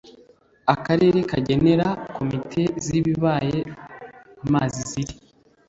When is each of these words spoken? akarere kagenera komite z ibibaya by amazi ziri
akarere 0.73 1.19
kagenera 1.31 1.87
komite 2.15 2.63
z 2.85 2.87
ibibaya 2.99 3.57
by 4.39 4.45
amazi 4.47 4.79
ziri 4.89 5.15